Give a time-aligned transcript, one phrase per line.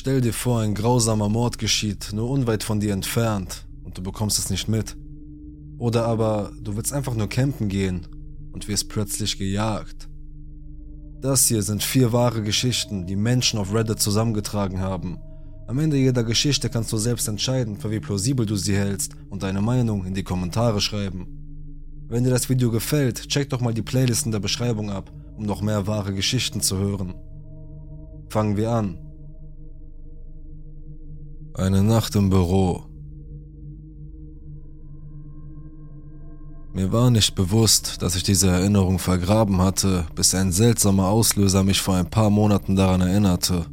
[0.00, 4.38] Stell dir vor, ein grausamer Mord geschieht, nur unweit von dir entfernt, und du bekommst
[4.38, 4.96] es nicht mit.
[5.76, 8.06] Oder aber du willst einfach nur campen gehen
[8.50, 10.08] und wirst plötzlich gejagt.
[11.20, 15.18] Das hier sind vier wahre Geschichten, die Menschen auf Reddit zusammengetragen haben.
[15.66, 19.42] Am Ende jeder Geschichte kannst du selbst entscheiden, für wie plausibel du sie hältst und
[19.42, 21.26] deine Meinung in die Kommentare schreiben.
[22.08, 25.44] Wenn dir das Video gefällt, check doch mal die Playlist in der Beschreibung ab, um
[25.44, 27.12] noch mehr wahre Geschichten zu hören.
[28.30, 29.09] Fangen wir an.
[31.54, 32.84] Eine Nacht im Büro.
[36.72, 41.80] Mir war nicht bewusst, dass ich diese Erinnerung vergraben hatte, bis ein seltsamer Auslöser mich
[41.80, 43.66] vor ein paar Monaten daran erinnerte.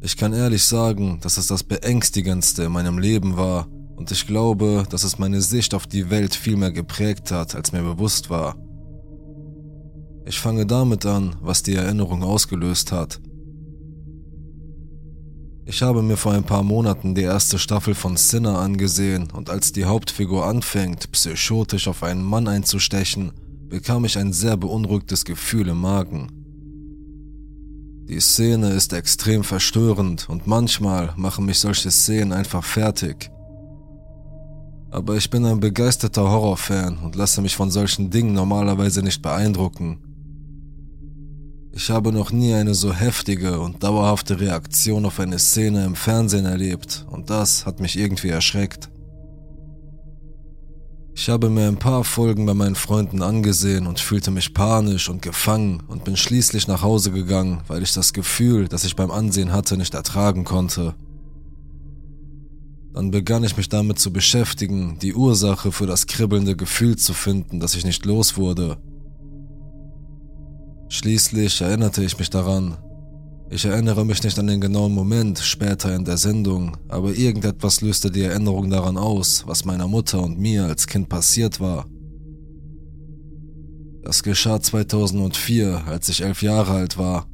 [0.00, 4.84] Ich kann ehrlich sagen, dass es das beängstigendste in meinem Leben war und ich glaube,
[4.88, 8.56] dass es meine Sicht auf die Welt viel mehr geprägt hat, als mir bewusst war.
[10.24, 13.20] Ich fange damit an, was die Erinnerung ausgelöst hat.
[15.66, 19.72] Ich habe mir vor ein paar Monaten die erste Staffel von Sinner angesehen und als
[19.72, 23.32] die Hauptfigur anfängt, psychotisch auf einen Mann einzustechen,
[23.70, 26.28] bekam ich ein sehr beunruhigtes Gefühl im Magen.
[28.08, 33.30] Die Szene ist extrem verstörend und manchmal machen mich solche Szenen einfach fertig.
[34.90, 40.03] Aber ich bin ein begeisterter Horrorfan und lasse mich von solchen Dingen normalerweise nicht beeindrucken.
[41.76, 46.44] Ich habe noch nie eine so heftige und dauerhafte Reaktion auf eine Szene im Fernsehen
[46.44, 48.90] erlebt und das hat mich irgendwie erschreckt.
[51.16, 55.20] Ich habe mir ein paar Folgen bei meinen Freunden angesehen und fühlte mich panisch und
[55.20, 59.52] gefangen und bin schließlich nach Hause gegangen, weil ich das Gefühl, das ich beim Ansehen
[59.52, 60.94] hatte, nicht ertragen konnte.
[62.92, 67.58] Dann begann ich mich damit zu beschäftigen, die Ursache für das kribbelnde Gefühl zu finden,
[67.58, 68.78] das ich nicht los wurde
[70.94, 72.76] Schließlich erinnerte ich mich daran.
[73.50, 78.12] Ich erinnere mich nicht an den genauen Moment später in der Sendung, aber irgendetwas löste
[78.12, 81.86] die Erinnerung daran aus, was meiner Mutter und mir als Kind passiert war.
[84.04, 87.26] Das geschah 2004, als ich elf Jahre alt war.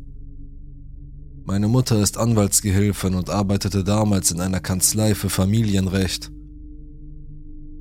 [1.44, 6.32] Meine Mutter ist Anwaltsgehilfin und arbeitete damals in einer Kanzlei für Familienrecht.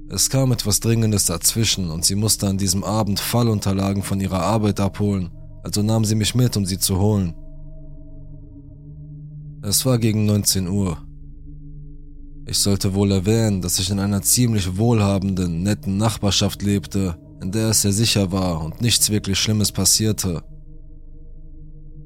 [0.09, 4.81] Es kam etwas Dringendes dazwischen und sie musste an diesem Abend Fallunterlagen von ihrer Arbeit
[4.81, 5.31] abholen
[5.63, 7.35] also nahm sie mich mit, um sie zu holen.
[9.61, 10.97] Es war gegen 19 Uhr.
[12.45, 17.69] Ich sollte wohl erwähnen, dass ich in einer ziemlich wohlhabenden, netten Nachbarschaft lebte, in der
[17.69, 20.41] es sehr sicher war und nichts wirklich Schlimmes passierte.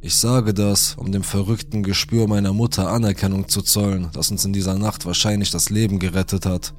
[0.01, 4.51] Ich sage das, um dem verrückten Gespür meiner Mutter Anerkennung zu zollen, das uns in
[4.51, 6.73] dieser Nacht wahrscheinlich das Leben gerettet hat.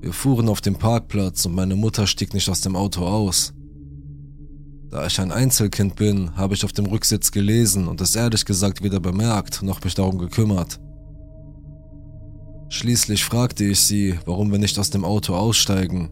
[0.00, 3.52] Wir fuhren auf den Parkplatz und meine Mutter stieg nicht aus dem Auto aus.
[4.90, 8.82] Da ich ein Einzelkind bin, habe ich auf dem Rücksitz gelesen und es ehrlich gesagt
[8.82, 10.80] weder bemerkt noch mich darum gekümmert.
[12.70, 16.10] Schließlich fragte ich sie, warum wir nicht aus dem Auto aussteigen.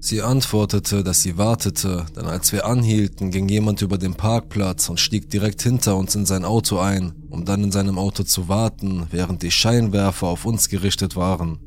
[0.00, 5.00] Sie antwortete, dass sie wartete, denn als wir anhielten, ging jemand über den Parkplatz und
[5.00, 9.06] stieg direkt hinter uns in sein Auto ein, um dann in seinem Auto zu warten,
[9.10, 11.58] während die Scheinwerfer auf uns gerichtet waren.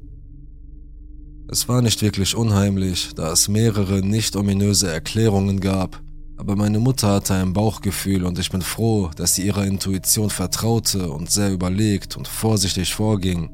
[1.51, 6.01] Es war nicht wirklich unheimlich, da es mehrere nicht ominöse Erklärungen gab,
[6.37, 11.11] aber meine Mutter hatte ein Bauchgefühl und ich bin froh, dass sie ihrer Intuition vertraute
[11.11, 13.49] und sehr überlegt und vorsichtig vorging.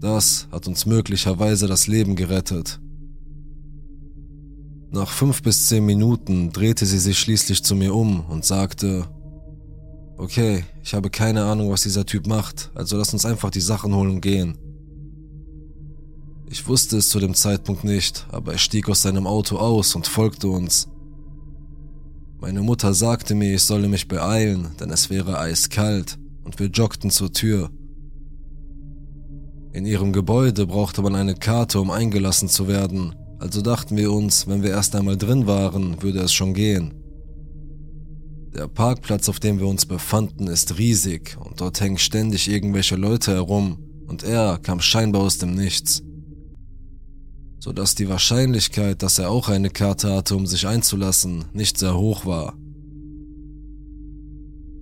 [0.00, 2.80] Das hat uns möglicherweise das Leben gerettet.
[4.92, 9.06] Nach fünf bis zehn Minuten drehte sie sich schließlich zu mir um und sagte,
[10.16, 13.94] Okay, ich habe keine Ahnung, was dieser Typ macht, also lass uns einfach die Sachen
[13.94, 14.56] holen gehen.
[16.54, 20.06] Ich wusste es zu dem Zeitpunkt nicht, aber er stieg aus seinem Auto aus und
[20.06, 20.88] folgte uns.
[22.40, 27.10] Meine Mutter sagte mir, ich solle mich beeilen, denn es wäre eiskalt, und wir joggten
[27.10, 27.70] zur Tür.
[29.72, 34.46] In ihrem Gebäude brauchte man eine Karte, um eingelassen zu werden, also dachten wir uns,
[34.46, 36.94] wenn wir erst einmal drin waren, würde es schon gehen.
[38.54, 43.32] Der Parkplatz, auf dem wir uns befanden, ist riesig und dort hängen ständig irgendwelche Leute
[43.32, 43.76] herum,
[44.06, 46.04] und er kam scheinbar aus dem Nichts
[47.64, 52.26] sodass die Wahrscheinlichkeit, dass er auch eine Karte hatte, um sich einzulassen, nicht sehr hoch
[52.26, 52.52] war.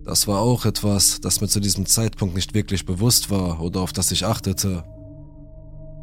[0.05, 3.93] Das war auch etwas, das mir zu diesem Zeitpunkt nicht wirklich bewusst war oder auf
[3.93, 4.83] das ich achtete.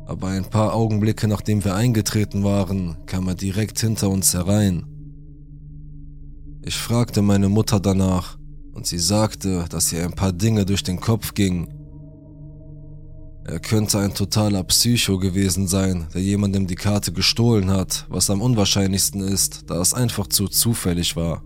[0.05, 4.85] Aber ein paar Augenblicke nachdem wir eingetreten waren, kam er direkt hinter uns herein.
[6.63, 8.37] Ich fragte meine Mutter danach
[8.71, 11.78] und sie sagte, dass ihr ein paar Dinge durch den Kopf gingen,
[13.45, 18.41] er könnte ein totaler Psycho gewesen sein, der jemandem die Karte gestohlen hat, was am
[18.41, 21.43] unwahrscheinlichsten ist, da es einfach zu zufällig war.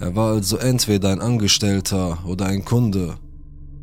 [0.00, 3.18] Er war also entweder ein Angestellter oder ein Kunde.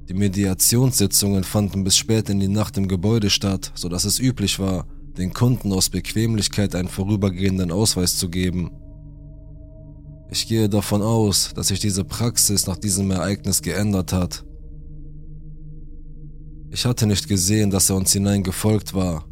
[0.10, 4.60] Die Mediationssitzungen fanden bis spät in die Nacht im Gebäude statt, so dass es üblich
[4.60, 4.86] war,
[5.18, 8.72] den Kunden aus Bequemlichkeit einen vorübergehenden Ausweis zu geben.
[10.32, 14.44] Ich gehe davon aus, dass sich diese Praxis nach diesem Ereignis geändert hat.
[16.72, 19.26] Ich hatte nicht gesehen, dass er uns hineingefolgt war.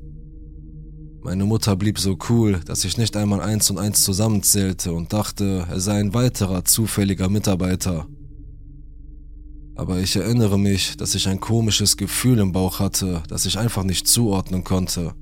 [1.21, 5.67] Meine Mutter blieb so cool, dass ich nicht einmal eins und eins zusammenzählte und dachte,
[5.69, 8.07] er sei ein weiterer zufälliger Mitarbeiter.
[9.75, 13.83] Aber ich erinnere mich, dass ich ein komisches Gefühl im Bauch hatte, das ich einfach
[13.83, 15.13] nicht zuordnen konnte.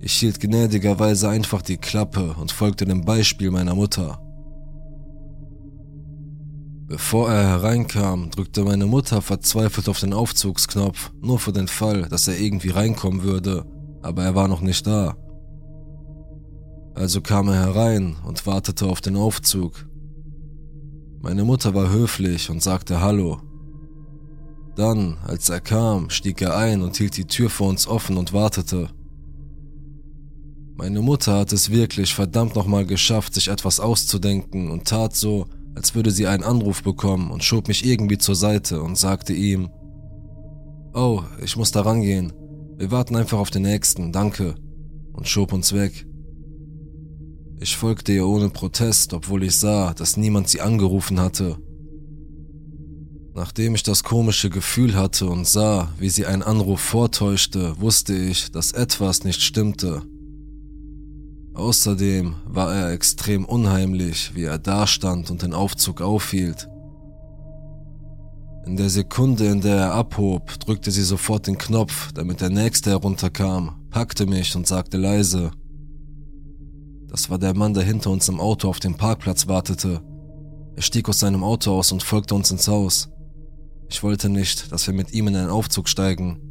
[0.00, 4.20] Ich hielt gnädigerweise einfach die Klappe und folgte dem Beispiel meiner Mutter.
[6.88, 12.28] Bevor er hereinkam, drückte meine Mutter verzweifelt auf den Aufzugsknopf, nur für den Fall, dass
[12.28, 13.66] er irgendwie reinkommen würde,
[14.00, 15.14] aber er war noch nicht da.
[16.94, 19.86] Also kam er herein und wartete auf den Aufzug.
[21.20, 23.42] Meine Mutter war höflich und sagte Hallo.
[24.74, 28.32] Dann, als er kam, stieg er ein und hielt die Tür vor uns offen und
[28.32, 28.88] wartete.
[30.74, 35.94] Meine Mutter hat es wirklich verdammt nochmal geschafft, sich etwas auszudenken und tat so, als
[35.94, 39.70] würde sie einen Anruf bekommen und schob mich irgendwie zur Seite und sagte ihm,
[40.92, 42.32] Oh, ich muss da rangehen.
[42.76, 44.56] Wir warten einfach auf den nächsten, danke,
[45.12, 46.06] und schob uns weg.
[47.60, 51.56] Ich folgte ihr ohne Protest, obwohl ich sah, dass niemand sie angerufen hatte.
[53.34, 58.50] Nachdem ich das komische Gefühl hatte und sah, wie sie einen Anruf vortäuschte, wusste ich,
[58.50, 60.02] dass etwas nicht stimmte.
[61.58, 66.68] Außerdem war er extrem unheimlich, wie er dastand und den Aufzug aufhielt.
[68.64, 72.90] In der Sekunde, in der er abhob, drückte sie sofort den Knopf, damit der Nächste
[72.90, 75.50] herunterkam, packte mich und sagte leise.
[77.08, 80.00] Das war der Mann, der hinter uns im Auto auf dem Parkplatz wartete.
[80.76, 83.08] Er stieg aus seinem Auto aus und folgte uns ins Haus.
[83.88, 86.47] Ich wollte nicht, dass wir mit ihm in einen Aufzug steigen.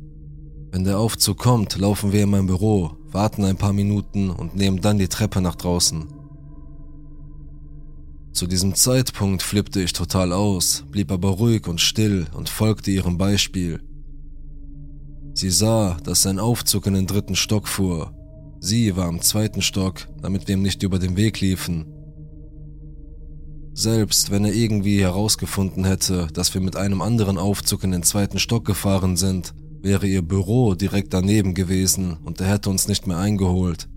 [0.77, 4.79] Wenn der Aufzug kommt, laufen wir in mein Büro, warten ein paar Minuten und nehmen
[4.79, 6.05] dann die Treppe nach draußen.
[8.31, 13.17] Zu diesem Zeitpunkt flippte ich total aus, blieb aber ruhig und still und folgte ihrem
[13.17, 13.81] Beispiel.
[15.33, 18.13] Sie sah, dass sein Aufzug in den dritten Stock fuhr.
[18.59, 21.87] Sie war im zweiten Stock, damit wir ihm nicht über den Weg liefen.
[23.73, 28.37] Selbst wenn er irgendwie herausgefunden hätte, dass wir mit einem anderen Aufzug in den zweiten
[28.37, 33.17] Stock gefahren sind, wäre ihr Büro direkt daneben gewesen und er hätte uns nicht mehr
[33.17, 33.87] eingeholt.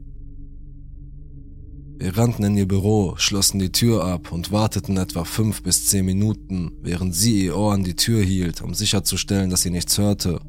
[1.99, 6.07] Wir rannten in ihr Büro, schlossen die Tür ab und warteten etwa fünf bis zehn
[6.07, 10.41] Minuten, während sie ihr Ohr an die Tür hielt, um sicherzustellen, dass sie nichts hörte.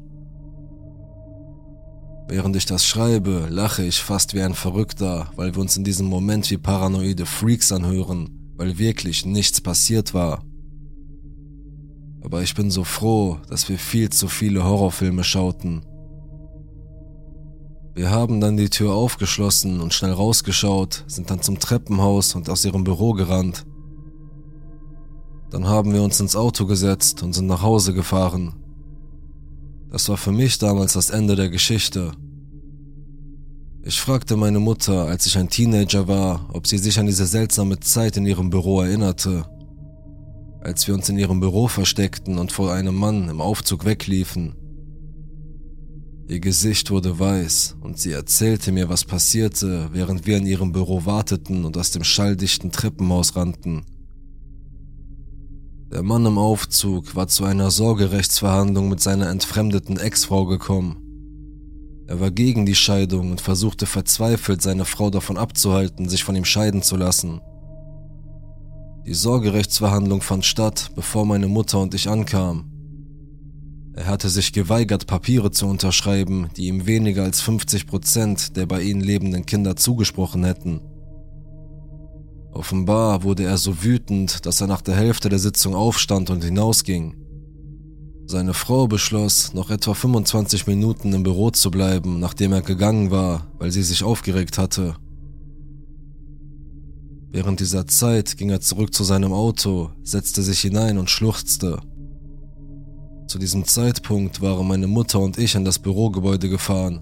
[2.28, 6.06] Während ich das schreibe, lache ich fast wie ein Verrückter, weil wir uns in diesem
[6.06, 10.42] Moment wie paranoide Freaks anhören, weil wirklich nichts passiert war.
[12.24, 15.82] Aber ich bin so froh, dass wir viel zu viele Horrorfilme schauten.
[17.94, 22.64] Wir haben dann die Tür aufgeschlossen und schnell rausgeschaut, sind dann zum Treppenhaus und aus
[22.64, 23.66] ihrem Büro gerannt.
[25.50, 28.54] Dann haben wir uns ins Auto gesetzt und sind nach Hause gefahren.
[29.90, 32.12] Das war für mich damals das Ende der Geschichte.
[33.82, 37.80] Ich fragte meine Mutter, als ich ein Teenager war, ob sie sich an diese seltsame
[37.80, 39.44] Zeit in ihrem Büro erinnerte
[40.64, 44.54] als wir uns in ihrem Büro versteckten und vor einem Mann im Aufzug wegliefen.
[46.28, 51.04] Ihr Gesicht wurde weiß und sie erzählte mir, was passierte, während wir in ihrem Büro
[51.04, 53.84] warteten und aus dem schalldichten Treppenhaus rannten.
[55.90, 60.96] Der Mann im Aufzug war zu einer Sorgerechtsverhandlung mit seiner entfremdeten Ex-Frau gekommen.
[62.06, 66.46] Er war gegen die Scheidung und versuchte verzweifelt, seine Frau davon abzuhalten, sich von ihm
[66.46, 67.40] scheiden zu lassen.
[69.04, 72.70] Die Sorgerechtsverhandlung fand statt, bevor meine Mutter und ich ankamen.
[73.94, 78.80] Er hatte sich geweigert, Papiere zu unterschreiben, die ihm weniger als 50 Prozent der bei
[78.80, 80.80] ihnen lebenden Kinder zugesprochen hätten.
[82.52, 87.16] Offenbar wurde er so wütend, dass er nach der Hälfte der Sitzung aufstand und hinausging.
[88.26, 93.48] Seine Frau beschloss, noch etwa 25 Minuten im Büro zu bleiben, nachdem er gegangen war,
[93.58, 94.94] weil sie sich aufgeregt hatte
[97.34, 101.80] Während dieser Zeit ging er zurück zu seinem Auto, setzte sich hinein und schluchzte.
[103.26, 107.00] Zu diesem Zeitpunkt waren meine Mutter und ich an das Bürogebäude gefahren.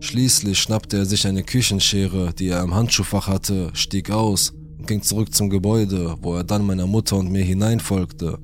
[0.00, 5.00] Schließlich schnappte er sich eine Küchenschere, die er im Handschuhfach hatte, stieg aus und ging
[5.00, 8.38] zurück zum Gebäude, wo er dann meiner Mutter und mir hineinfolgte.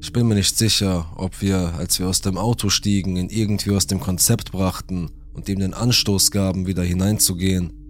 [0.00, 3.72] Ich bin mir nicht sicher, ob wir, als wir aus dem Auto stiegen, ihn irgendwie
[3.72, 7.83] aus dem Konzept brachten und ihm den Anstoß gaben, wieder hineinzugehen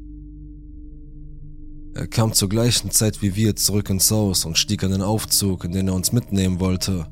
[1.94, 5.64] Er kam zur gleichen Zeit wie wir zurück ins Haus und stieg an den Aufzug,
[5.64, 7.06] in den er uns mitnehmen wollte.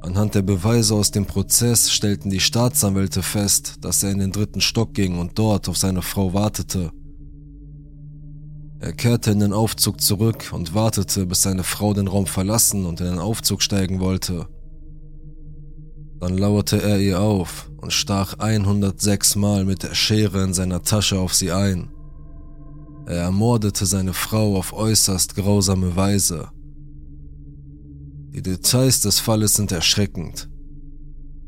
[0.00, 4.62] Anhand der Beweise aus dem Prozess stellten die Staatsanwälte fest, dass er in den dritten
[4.62, 6.90] Stock ging und dort auf seine Frau wartete.
[8.80, 13.00] Er kehrte in den Aufzug zurück und wartete, bis seine Frau den Raum verlassen und
[13.00, 14.46] in den Aufzug steigen wollte.
[16.20, 21.18] Dann lauerte er ihr auf und stach 106 Mal mit der Schere in seiner Tasche
[21.18, 21.90] auf sie ein.
[23.08, 26.50] Er ermordete seine Frau auf äußerst grausame Weise.
[28.34, 30.50] Die Details des Falles sind erschreckend.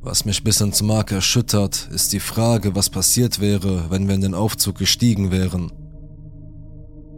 [0.01, 4.23] Was mich bis ins Mark erschüttert, ist die Frage, was passiert wäre, wenn wir in
[4.23, 5.71] den Aufzug gestiegen wären.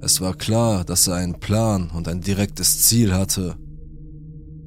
[0.02, 3.54] Es war klar, dass er einen Plan und ein direktes Ziel hatte.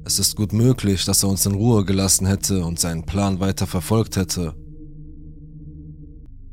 [0.06, 3.66] Es ist gut möglich, dass er uns in Ruhe gelassen hätte und seinen Plan weiter
[3.66, 4.54] verfolgt hätte.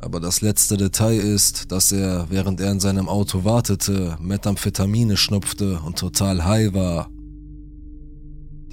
[0.03, 5.79] Aber das letzte Detail ist, dass er, während er in seinem Auto wartete, Methamphetamine schnupfte
[5.79, 7.09] und total high war.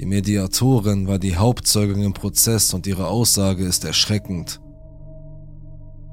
[0.00, 4.60] Die Mediatorin war die Hauptzeugin im Prozess und ihre Aussage ist erschreckend.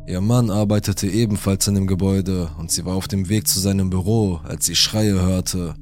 [0.07, 3.89] Ihr Mann arbeitete ebenfalls in dem Gebäude und sie war auf dem Weg zu seinem
[3.89, 5.73] Büro, als sie Schreie hörte.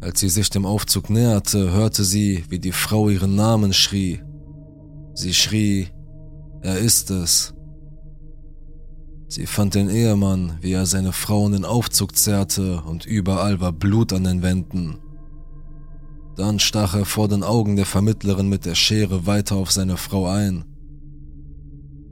[0.00, 4.20] Als sie sich dem Aufzug näherte, hörte sie, wie die Frau ihren Namen schrie.
[5.14, 5.88] Sie schrie,
[6.62, 7.53] er ist es.
[9.28, 13.72] Sie fand den Ehemann, wie er seine Frau in den Aufzug zerrte und überall war
[13.72, 14.98] Blut an den Wänden.
[16.36, 20.26] Dann stach er vor den Augen der Vermittlerin mit der Schere weiter auf seine Frau
[20.26, 20.64] ein.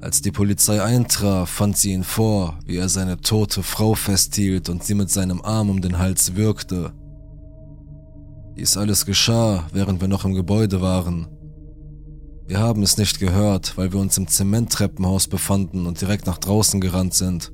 [0.00, 4.82] Als die Polizei eintraf, fand sie ihn vor, wie er seine tote Frau festhielt und
[4.82, 6.92] sie mit seinem Arm um den Hals würgte.
[8.56, 11.28] Dies alles geschah, während wir noch im Gebäude waren.
[12.52, 16.82] Wir haben es nicht gehört, weil wir uns im Zementtreppenhaus befanden und direkt nach draußen
[16.82, 17.50] gerannt sind.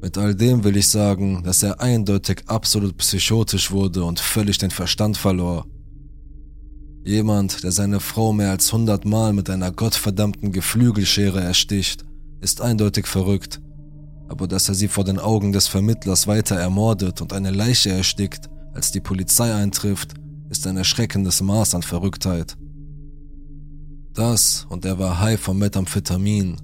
[0.00, 4.70] Mit all dem will ich sagen, dass er eindeutig absolut psychotisch wurde und völlig den
[4.70, 5.66] Verstand verlor.
[7.04, 12.06] Jemand, der seine Frau mehr als hundertmal mit einer gottverdammten Geflügelschere ersticht,
[12.40, 13.60] ist eindeutig verrückt.
[14.26, 18.48] Aber dass er sie vor den Augen des Vermittlers weiter ermordet und eine Leiche erstickt,
[18.72, 20.14] als die Polizei eintrifft,
[20.54, 22.56] ist ein erschreckendes Maß an Verrücktheit.
[24.12, 26.58] Das und er war high vom Methamphetamin.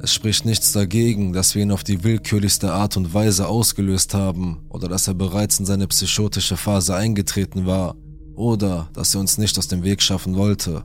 [0.00, 4.60] Es spricht nichts dagegen, dass wir ihn auf die willkürlichste Art und Weise ausgelöst haben
[4.68, 7.96] oder dass er bereits in seine psychotische Phase eingetreten war
[8.36, 10.84] oder dass er uns nicht aus dem Weg schaffen wollte.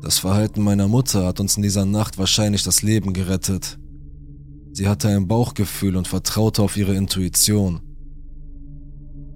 [0.00, 3.80] Das Verhalten meiner Mutter hat uns in dieser Nacht wahrscheinlich das Leben gerettet.
[4.72, 7.89] Sie hatte ein Bauchgefühl und vertraute auf ihre Intuition.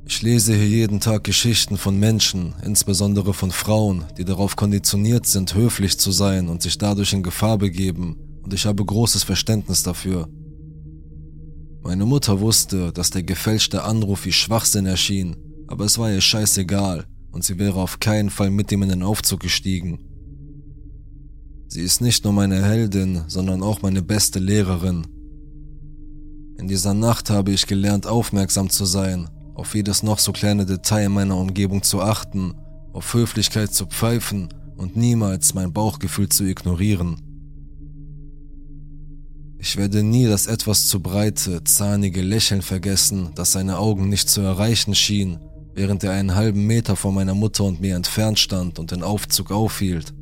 [0.06, 5.54] Ich lese hier jeden Tag Geschichten von Menschen, insbesondere von Frauen, die darauf konditioniert sind,
[5.54, 10.28] höflich zu sein und sich dadurch in Gefahr begeben, und ich habe großes Verständnis dafür.
[11.82, 17.04] Meine Mutter wusste, dass der gefälschte Anruf wie Schwachsinn erschien aber es war ihr scheißegal
[17.32, 19.98] und sie wäre auf keinen Fall mit ihm in den Aufzug gestiegen.
[21.68, 25.06] Sie ist nicht nur meine Heldin, sondern auch meine beste Lehrerin.
[26.58, 31.06] In dieser Nacht habe ich gelernt, aufmerksam zu sein, auf jedes noch so kleine Detail
[31.06, 32.54] in meiner Umgebung zu achten,
[32.92, 37.20] auf Höflichkeit zu pfeifen und niemals mein Bauchgefühl zu ignorieren.
[39.58, 44.42] Ich werde nie das etwas zu breite, zahnige Lächeln vergessen, das seine Augen nicht zu
[44.42, 45.38] erreichen schien,
[45.74, 49.50] während er einen halben Meter von meiner Mutter und mir entfernt stand und den Aufzug
[49.50, 50.12] aufhielt.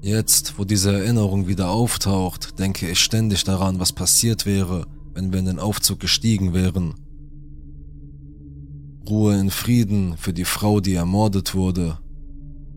[0.00, 5.38] Jetzt, wo diese Erinnerung wieder auftaucht, denke ich ständig daran, was passiert wäre, wenn wir
[5.38, 6.94] in den Aufzug gestiegen wären.
[9.08, 11.98] Ruhe in Frieden für die Frau, die ermordet wurde.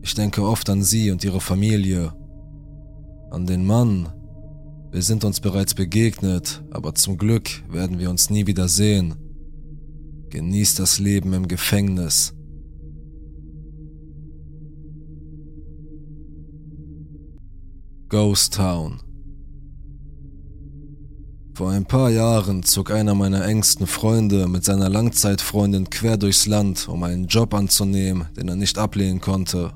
[0.02, 2.12] Ich denke oft an sie und ihre Familie.
[3.30, 4.08] An den Mann.
[4.90, 9.14] Wir sind uns bereits begegnet, aber zum Glück werden wir uns nie wieder sehen.
[10.30, 12.34] Genieß das Leben im Gefängnis.
[18.08, 19.00] Ghost Town
[21.58, 26.86] Vor ein paar Jahren zog einer meiner engsten Freunde mit seiner Langzeitfreundin quer durchs Land,
[26.86, 29.72] um einen Job anzunehmen, den er nicht ablehnen konnte.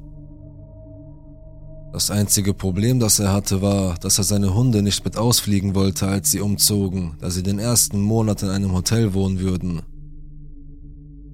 [1.92, 6.06] Das einzige Problem, das er hatte, war, dass er seine Hunde nicht mit ausfliegen wollte,
[6.06, 9.82] als sie umzogen, da sie den ersten Monat in einem Hotel wohnen würden.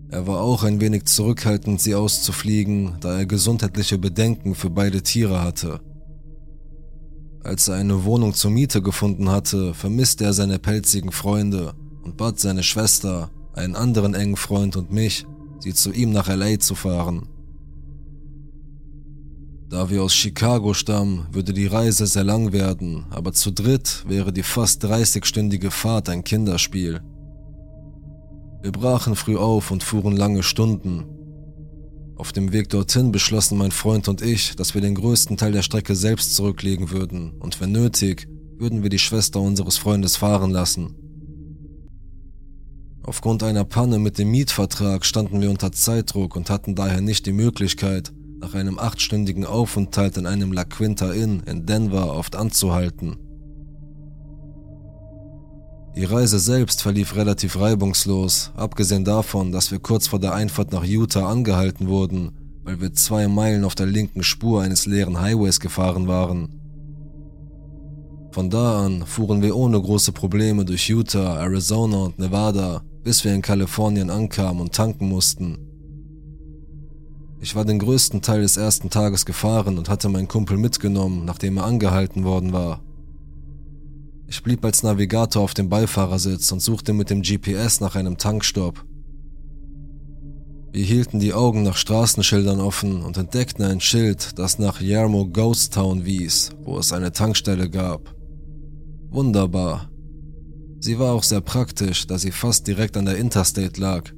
[0.09, 5.43] Er war auch ein wenig zurückhaltend, sie auszufliegen, da er gesundheitliche Bedenken für beide Tiere
[5.43, 5.81] hatte.
[7.45, 12.39] Als er eine Wohnung zur Miete gefunden hatte, vermisste er seine pelzigen Freunde und bat
[12.39, 15.27] seine Schwester, einen anderen engen Freund und mich,
[15.61, 17.29] sie zu ihm nach LA zu fahren.
[19.69, 24.33] Da wir aus Chicago stammen, würde die Reise sehr lang werden, aber zu dritt wäre
[24.33, 27.03] die fast 30-stündige Fahrt ein Kinderspiel.
[28.63, 31.05] Wir brachen früh auf und fuhren lange Stunden.
[32.19, 35.63] Auf dem Weg dorthin beschlossen mein Freund und ich, dass wir den größten Teil der
[35.63, 40.97] Strecke selbst zurücklegen würden und wenn nötig, würden wir die Schwester unseres Freundes fahren lassen.
[43.05, 47.33] Aufgrund einer Panne mit dem Mietvertrag standen wir unter Zeitdruck und hatten daher nicht die
[47.33, 53.28] Möglichkeit, nach einem achtstündigen Aufenthalt in einem La Quinta Inn in Denver oft anzuhalten.
[55.99, 60.85] Die Reise selbst verlief relativ reibungslos, abgesehen davon, dass wir kurz vor der Einfahrt nach
[60.85, 62.31] Utah angehalten wurden,
[62.63, 66.51] weil wir zwei Meilen auf der linken Spur eines leeren Highways gefahren waren.
[68.31, 73.35] Von da an fuhren wir ohne große Probleme durch Utah, Arizona und Nevada, bis wir
[73.35, 75.59] in Kalifornien ankamen und tanken mussten.
[77.41, 81.57] Ich war den größten Teil des ersten Tages gefahren und hatte meinen Kumpel mitgenommen, nachdem
[81.57, 82.85] er angehalten worden war.
[84.31, 88.85] Ich blieb als Navigator auf dem Beifahrersitz und suchte mit dem GPS nach einem Tankstopp.
[90.71, 95.73] Wir hielten die Augen nach Straßenschildern offen und entdeckten ein Schild, das nach Yarmo Ghost
[95.73, 98.15] Town wies, wo es eine Tankstelle gab.
[99.09, 99.91] Wunderbar.
[100.79, 104.13] Sie war auch sehr praktisch, da sie fast direkt an der Interstate lag.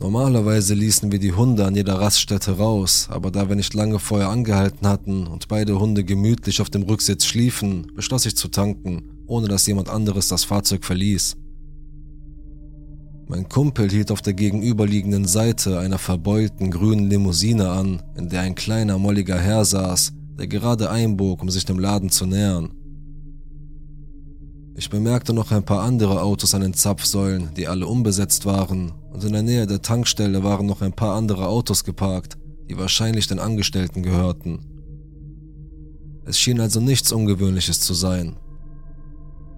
[0.00, 4.30] Normalerweise ließen wir die Hunde an jeder Raststätte raus, aber da wir nicht lange vorher
[4.30, 9.46] angehalten hatten und beide Hunde gemütlich auf dem Rücksitz schliefen, beschloss ich zu tanken, ohne
[9.46, 11.36] dass jemand anderes das Fahrzeug verließ.
[13.28, 18.54] Mein Kumpel hielt auf der gegenüberliegenden Seite einer verbeulten grünen Limousine an, in der ein
[18.54, 22.70] kleiner molliger Herr saß, der gerade einbog, um sich dem Laden zu nähern.
[24.80, 29.22] Ich bemerkte noch ein paar andere Autos an den Zapfsäulen, die alle unbesetzt waren, und
[29.22, 33.40] in der Nähe der Tankstelle waren noch ein paar andere Autos geparkt, die wahrscheinlich den
[33.40, 34.64] Angestellten gehörten.
[36.24, 38.38] Es schien also nichts Ungewöhnliches zu sein,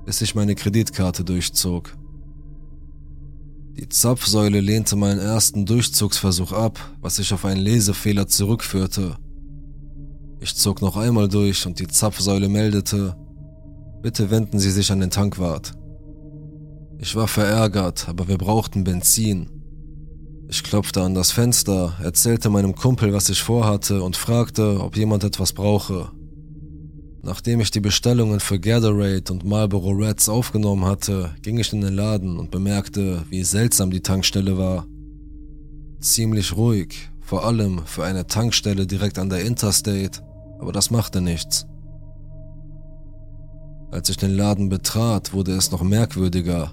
[0.05, 1.97] bis ich meine Kreditkarte durchzog.
[3.77, 9.15] Die Zapfsäule lehnte meinen ersten Durchzugsversuch ab, was sich auf einen Lesefehler zurückführte.
[10.41, 13.17] Ich zog noch einmal durch und die Zapfsäule meldete,
[14.03, 15.75] Bitte wenden Sie sich an den Tankwart.
[16.99, 19.49] Ich war verärgert, aber wir brauchten Benzin.
[20.49, 25.23] Ich klopfte an das Fenster, erzählte meinem Kumpel, was ich vorhatte und fragte, ob jemand
[25.23, 26.11] etwas brauche.
[27.23, 31.95] Nachdem ich die Bestellungen für Gatorade und Marlboro Reds aufgenommen hatte, ging ich in den
[31.95, 34.87] Laden und bemerkte, wie seltsam die Tankstelle war.
[36.01, 40.21] Ziemlich ruhig, vor allem für eine Tankstelle direkt an der Interstate,
[40.59, 41.67] aber das machte nichts.
[43.93, 46.73] Als ich den Laden betrat, wurde es noch merkwürdiger.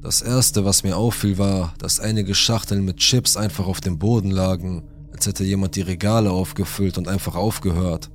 [0.00, 4.30] Das erste, was mir auffiel, war, dass einige Schachteln mit Chips einfach auf dem Boden
[4.30, 8.10] lagen, als hätte jemand die Regale aufgefüllt und einfach aufgehört.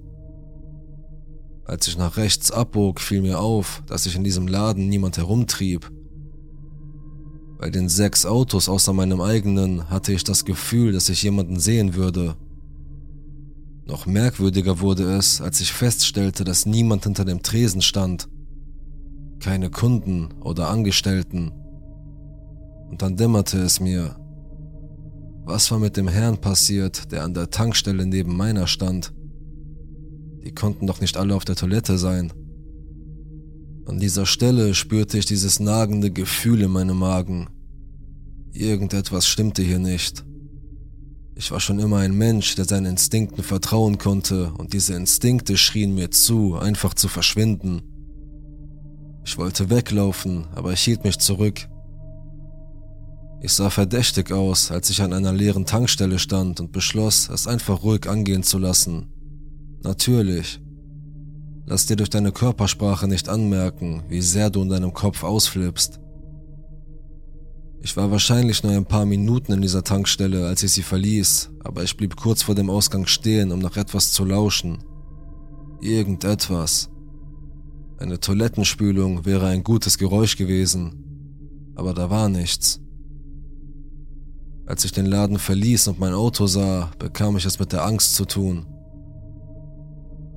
[1.66, 5.92] Als ich nach rechts abbog, fiel mir auf, dass sich in diesem Laden niemand herumtrieb.
[7.60, 11.94] Bei den sechs Autos außer meinem eigenen hatte ich das Gefühl, dass ich jemanden sehen
[11.94, 12.36] würde,
[13.92, 18.30] noch merkwürdiger wurde es, als ich feststellte, dass niemand hinter dem Tresen stand.
[19.42, 21.52] Keine Kunden oder Angestellten.
[22.90, 24.16] Und dann dämmerte es mir.
[25.44, 29.14] Was war mit dem Herrn passiert, der an der Tankstelle neben meiner stand?
[30.46, 32.32] Die konnten doch nicht alle auf der Toilette sein.
[33.86, 37.50] An dieser Stelle spürte ich dieses nagende Gefühl in meinem Magen.
[38.54, 40.24] Irgendetwas stimmte hier nicht.
[41.42, 45.96] Ich war schon immer ein Mensch, der seinen Instinkten vertrauen konnte, und diese Instinkte schrien
[45.96, 47.82] mir zu, einfach zu verschwinden.
[49.26, 51.68] Ich wollte weglaufen, aber ich hielt mich zurück.
[53.42, 57.82] Ich sah verdächtig aus, als ich an einer leeren Tankstelle stand und beschloss, es einfach
[57.82, 59.12] ruhig angehen zu lassen.
[59.82, 60.62] Natürlich.
[61.66, 66.01] Lass dir durch deine Körpersprache nicht anmerken, wie sehr du in deinem Kopf ausflippst.
[67.84, 71.84] Ich war wahrscheinlich nur ein paar Minuten in dieser Tankstelle, als ich sie verließ, aber
[71.84, 74.84] ich blieb kurz vor dem Ausgang stehen, um nach etwas zu lauschen.
[75.82, 76.92] Irgendetwas.
[77.98, 82.80] Eine Toilettenspülung wäre ein gutes Geräusch gewesen, aber da war nichts.
[84.68, 88.16] Als ich den Laden verließ und mein Auto sah, bekam ich es mit der Angst
[88.16, 88.68] zu tun.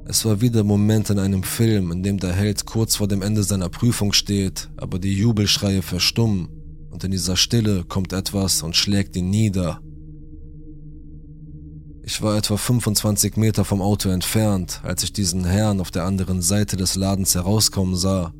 [0.06, 3.20] Es war wie der Moment in einem Film, in dem der Held kurz vor dem
[3.20, 6.63] Ende seiner Prüfung steht, aber die Jubelschreie verstummen
[6.94, 9.80] und in dieser Stille kommt etwas und schlägt ihn nieder.
[12.04, 16.40] Ich war etwa 25 Meter vom Auto entfernt, als ich diesen Herrn auf der anderen
[16.40, 18.32] Seite des Ladens herauskommen sah.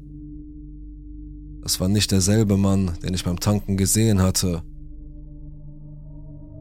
[1.63, 4.63] Das war nicht derselbe Mann, den ich beim Tanken gesehen hatte.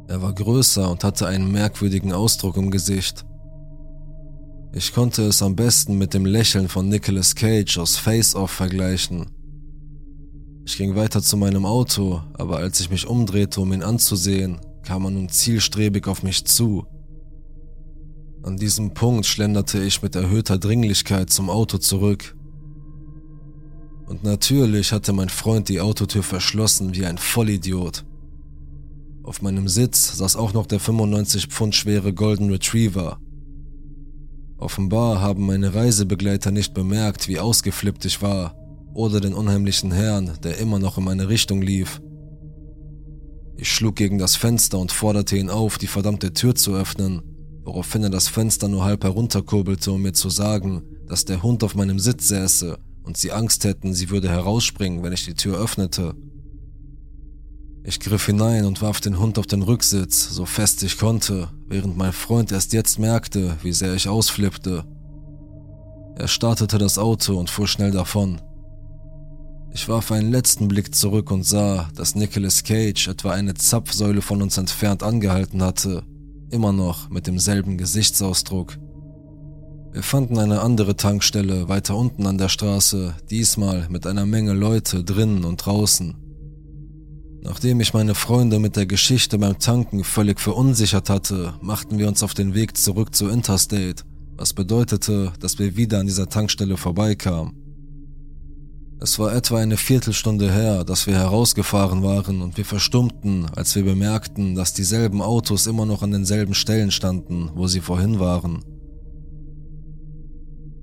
[0.08, 3.24] Er war größer und hatte einen merkwürdigen Ausdruck im Gesicht.
[4.74, 9.28] Ich konnte es am besten mit dem Lächeln von Nicolas Cage aus Face Off vergleichen.
[10.66, 15.06] Ich ging weiter zu meinem Auto, aber als ich mich umdrehte, um ihn anzusehen, kam
[15.06, 16.86] er nun zielstrebig auf mich zu.
[18.44, 22.36] An diesem Punkt schlenderte ich mit erhöhter Dringlichkeit zum Auto zurück.
[24.06, 28.06] Und natürlich hatte mein Freund die Autotür verschlossen wie ein Vollidiot.
[29.24, 33.20] Auf meinem Sitz saß auch noch der 95 Pfund schwere Golden Retriever.
[34.58, 38.56] Offenbar haben meine Reisebegleiter nicht bemerkt, wie ausgeflippt ich war,
[38.94, 42.02] oder den unheimlichen Herrn, der immer noch in meine Richtung lief.
[43.58, 47.22] Ich schlug gegen das Fenster und forderte ihn auf, die verdammte Tür zu öffnen,
[47.64, 51.76] woraufhin er das Fenster nur halb herunterkurbelte, um mir zu sagen, dass der Hund auf
[51.76, 56.16] meinem Sitz säße und sie Angst hätten, sie würde herausspringen, wenn ich die Tür öffnete.
[57.86, 61.98] Ich griff hinein und warf den Hund auf den Rücksitz, so fest ich konnte, während
[61.98, 64.86] mein Freund erst jetzt merkte, wie sehr ich ausflippte.
[66.16, 68.40] Er startete das Auto und fuhr schnell davon.
[69.76, 74.44] Ich warf einen letzten Blick zurück und sah, dass Nicolas Cage etwa eine Zapfsäule von
[74.44, 76.04] uns entfernt angehalten hatte,
[76.52, 78.78] immer noch mit demselben Gesichtsausdruck.
[79.92, 85.04] Wir fanden eine andere Tankstelle weiter unten an der Straße, diesmal mit einer Menge Leute
[85.04, 86.16] drinnen und draußen.
[87.42, 92.22] Nachdem ich meine Freunde mit der Geschichte beim Tanken völlig verunsichert hatte, machten wir uns
[92.22, 94.04] auf den Weg zurück zu Interstate,
[94.38, 97.63] was bedeutete, dass wir wieder an dieser Tankstelle vorbeikamen.
[99.04, 103.84] Es war etwa eine Viertelstunde her, dass wir herausgefahren waren und wir verstummten, als wir
[103.84, 108.64] bemerkten, dass dieselben Autos immer noch an denselben Stellen standen, wo sie vorhin waren.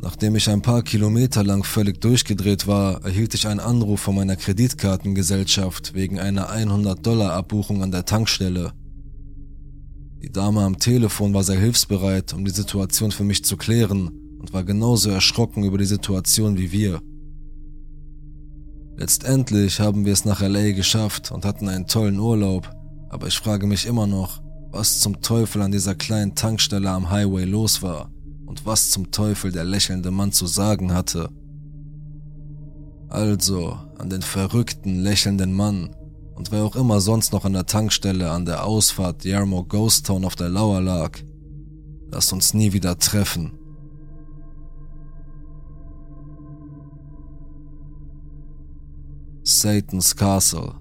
[0.02, 4.36] Nachdem ich ein paar Kilometer lang völlig durchgedreht war, erhielt ich einen Anruf von meiner
[4.36, 8.74] Kreditkartengesellschaft wegen einer 100 Dollar Abbuchung an der Tankstelle.
[10.22, 14.52] Die Dame am Telefon war sehr hilfsbereit, um die Situation für mich zu klären und
[14.52, 17.00] war genauso erschrocken über die Situation wie wir.
[19.00, 22.70] Letztendlich haben wir es nach LA geschafft und hatten einen tollen Urlaub,
[23.08, 27.44] aber ich frage mich immer noch, was zum Teufel an dieser kleinen Tankstelle am Highway
[27.44, 28.10] los war
[28.44, 31.30] und was zum Teufel der lächelnde Mann zu sagen hatte.
[33.08, 35.96] Also an den verrückten, lächelnden Mann
[36.34, 40.26] und wer auch immer sonst noch an der Tankstelle an der Ausfahrt Yarmo Ghost Town
[40.26, 41.18] auf der Lauer lag.
[42.12, 43.59] Lass uns nie wieder treffen.
[49.50, 50.74] Satan's Castle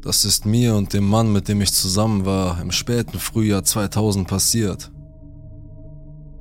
[0.00, 4.26] Das ist mir und dem Mann, mit dem ich zusammen war, im späten Frühjahr 2000
[4.26, 4.90] passiert.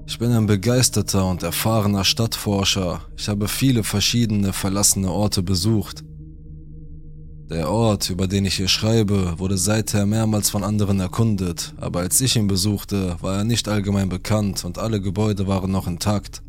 [0.08, 3.02] Ich bin ein begeisterter und erfahrener Stadtforscher.
[3.18, 6.06] Ich habe viele verschiedene verlassene Orte besucht.
[7.50, 12.22] Der Ort, über den ich hier schreibe, wurde seither mehrmals von anderen erkundet, aber als
[12.22, 16.44] ich ihn besuchte, war er nicht allgemein bekannt und alle Gebäude waren noch intakt.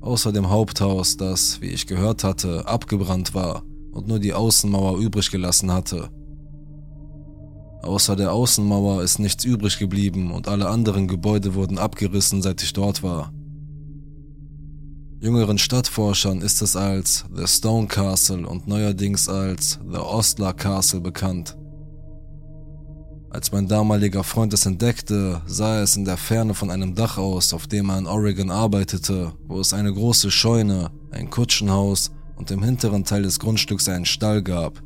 [0.00, 5.30] Außer dem Haupthaus, das, wie ich gehört hatte, abgebrannt war und nur die Außenmauer übrig
[5.30, 6.08] gelassen hatte.
[7.82, 12.72] Außer der Außenmauer ist nichts übrig geblieben und alle anderen Gebäude wurden abgerissen, seit ich
[12.72, 13.32] dort war.
[15.20, 21.58] Jüngeren Stadtforschern ist es als The Stone Castle und neuerdings als The Ostler Castle bekannt.
[23.32, 27.16] Als mein damaliger Freund es entdeckte, sah er es in der Ferne von einem Dach
[27.16, 32.50] aus, auf dem er in Oregon arbeitete, wo es eine große Scheune, ein Kutschenhaus und
[32.50, 34.82] im hinteren Teil des Grundstücks einen Stall gab.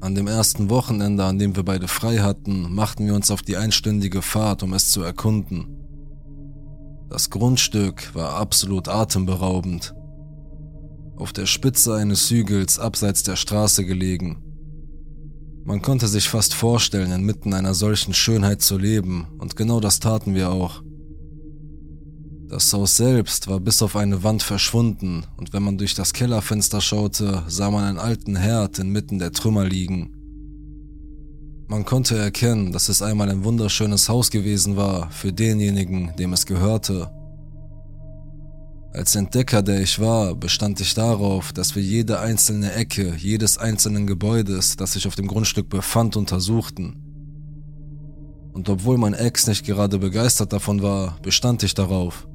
[0.00, 3.56] An dem ersten Wochenende, an dem wir beide frei hatten, machten wir uns auf die
[3.56, 5.68] einstündige Fahrt, um es zu erkunden.
[7.08, 9.94] Das Grundstück war absolut atemberaubend.
[11.14, 14.51] Auf der Spitze eines Hügels abseits der Straße gelegen.
[15.64, 20.34] Man konnte sich fast vorstellen, inmitten einer solchen Schönheit zu leben, und genau das taten
[20.34, 20.82] wir auch.
[22.48, 26.80] Das Haus selbst war bis auf eine Wand verschwunden, und wenn man durch das Kellerfenster
[26.80, 30.10] schaute, sah man einen alten Herd inmitten der Trümmer liegen.
[31.68, 36.44] Man konnte erkennen, dass es einmal ein wunderschönes Haus gewesen war für denjenigen, dem es
[36.44, 37.10] gehörte.
[38.94, 44.06] Als Entdecker, der ich war, bestand ich darauf, dass wir jede einzelne Ecke jedes einzelnen
[44.06, 46.96] Gebäudes, das sich auf dem Grundstück befand, untersuchten.
[48.52, 52.28] Und obwohl mein Ex nicht gerade begeistert davon war, bestand ich darauf.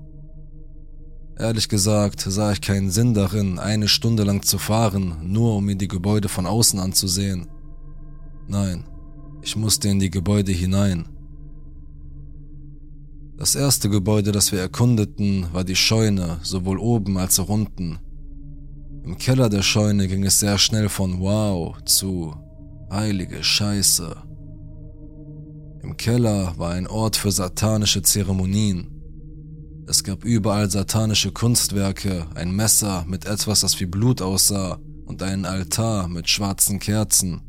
[1.38, 5.76] Ehrlich gesagt sah ich keinen Sinn darin, eine Stunde lang zu fahren, nur um mir
[5.76, 7.48] die Gebäude von außen anzusehen.
[8.48, 8.84] Nein,
[9.44, 11.06] ich musste in die Gebäude hinein.
[13.38, 18.00] Das erste Gebäude, das wir erkundeten, war die Scheune, sowohl oben als auch unten.
[19.04, 22.36] Im Keller der Scheune ging es sehr schnell von Wow zu
[22.92, 24.16] Heilige Scheiße.
[25.84, 28.90] Im Keller war ein Ort für satanische Zeremonien.
[29.88, 35.46] Es gab überall satanische Kunstwerke, ein Messer mit etwas, das wie Blut aussah und einen
[35.46, 37.42] Altar mit schwarzen Kerzen.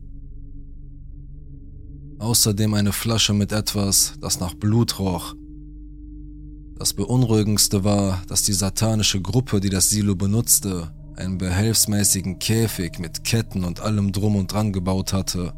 [2.19, 5.35] Außerdem eine Flasche mit etwas, das nach Blut roch.
[6.79, 13.25] Das Beunruhigendste war, dass die satanische Gruppe, die das Silo benutzte, einen behelfsmäßigen Käfig mit
[13.25, 15.53] Ketten und allem drum und dran gebaut hatte.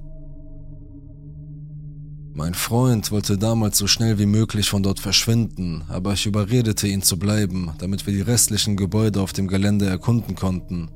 [2.33, 7.03] Mein Freund wollte damals so schnell wie möglich von dort verschwinden, aber ich überredete ihn
[7.03, 10.89] zu bleiben, damit wir die restlichen Gebäude auf dem Gelände erkunden konnten.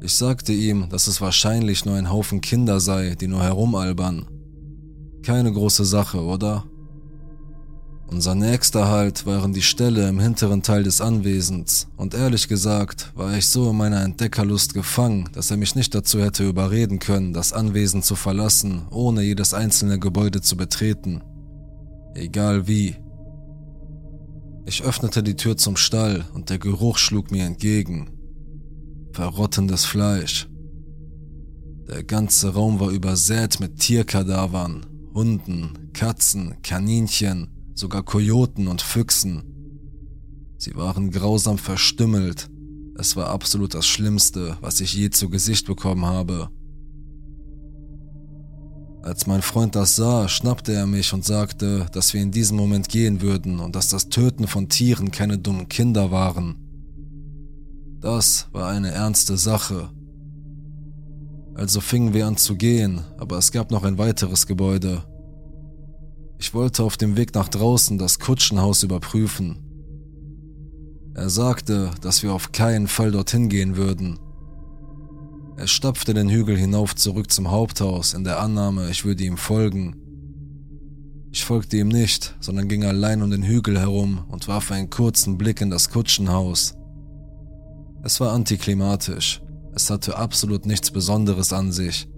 [0.00, 4.26] Ich sagte ihm, dass es wahrscheinlich nur ein Haufen Kinder sei, die nur herumalbern.
[5.22, 6.64] Keine große Sache, oder?
[8.12, 13.36] Unser nächster Halt waren die Ställe im hinteren Teil des Anwesens, und ehrlich gesagt war
[13.36, 17.52] ich so in meiner Entdeckerlust gefangen, dass er mich nicht dazu hätte überreden können, das
[17.52, 21.22] Anwesen zu verlassen, ohne jedes einzelne Gebäude zu betreten.
[22.14, 22.96] Egal wie.
[24.66, 28.10] Ich öffnete die Tür zum Stall und der Geruch schlug mir entgegen
[29.12, 30.48] verrottendes Fleisch.
[31.88, 39.44] Der ganze Raum war übersät mit Tierkadavern, Hunden, Katzen, Kaninchen, sogar Kojoten und Füchsen.
[40.58, 42.50] Sie waren grausam verstümmelt.
[42.96, 46.50] Es war absolut das Schlimmste, was ich je zu Gesicht bekommen habe.
[49.02, 52.88] Als mein Freund das sah, schnappte er mich und sagte, dass wir in diesem Moment
[52.88, 56.56] gehen würden und dass das Töten von Tieren keine dummen Kinder waren.
[58.00, 59.90] Das war eine ernste Sache.
[61.54, 65.04] Also fingen wir an zu gehen, aber es gab noch ein weiteres Gebäude.
[66.42, 69.60] Ich wollte auf dem Weg nach draußen das Kutschenhaus überprüfen.
[71.14, 74.18] Er sagte, dass wir auf keinen Fall dorthin gehen würden.
[75.56, 79.94] Er stapfte den Hügel hinauf zurück zum Haupthaus in der Annahme, ich würde ihm folgen.
[81.30, 85.38] Ich folgte ihm nicht, sondern ging allein um den Hügel herum und warf einen kurzen
[85.38, 86.74] Blick in das Kutschenhaus.
[88.02, 89.40] Es war antiklimatisch.
[89.76, 92.08] Es hatte absolut nichts Besonderes an sich.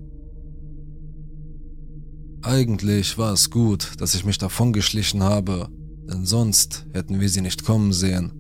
[2.44, 5.68] Eigentlich war es gut, dass ich mich davongeschlichen habe,
[6.06, 8.32] denn sonst hätten wir sie nicht kommen sehen.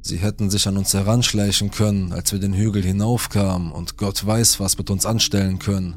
[0.00, 4.58] Sie hätten sich an uns heranschleichen können, als wir den Hügel hinaufkamen und Gott weiß,
[4.58, 5.96] was mit uns anstellen können.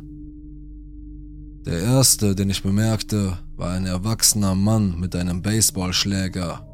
[1.65, 6.67] Der erste, den ich bemerkte, war ein erwachsener Mann mit einem Baseballschläger.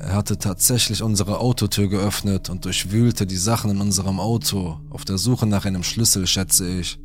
[0.00, 5.16] Er hatte tatsächlich unsere Autotür geöffnet und durchwühlte die Sachen in unserem Auto, auf der
[5.16, 6.98] Suche nach einem Schlüssel, schätze ich.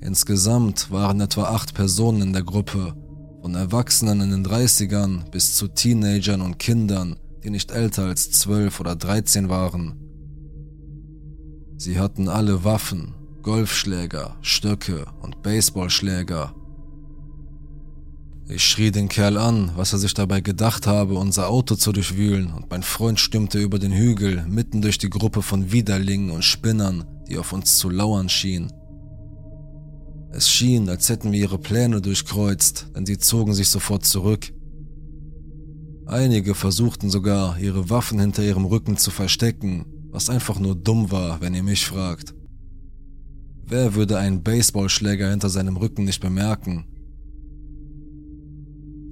[0.00, 2.94] Insgesamt waren etwa acht Personen in der Gruppe,
[3.42, 8.80] von Erwachsenen in den 30ern bis zu Teenagern und Kindern, die nicht älter als 12
[8.80, 9.94] oder 13 waren.
[11.76, 16.54] Sie hatten alle Waffen, Golfschläger, Stöcke und Baseballschläger
[18.50, 22.50] ich schrie den Kerl an, was er sich dabei gedacht habe, unser Auto zu durchwühlen,
[22.50, 27.04] und mein Freund stürmte über den Hügel, mitten durch die Gruppe von Widerlingen und Spinnern,
[27.28, 28.72] die auf uns zu lauern schienen.
[30.30, 34.52] Es schien, als hätten wir ihre Pläne durchkreuzt, denn sie zogen sich sofort zurück.
[36.06, 41.40] Einige versuchten sogar, ihre Waffen hinter ihrem Rücken zu verstecken, was einfach nur dumm war,
[41.40, 42.34] wenn ihr mich fragt.
[43.64, 46.86] Wer würde einen Baseballschläger hinter seinem Rücken nicht bemerken?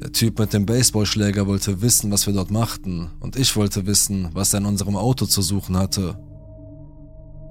[0.01, 4.31] Der Typ mit dem Baseballschläger wollte wissen, was wir dort machten, und ich wollte wissen,
[4.33, 6.19] was er in unserem Auto zu suchen hatte.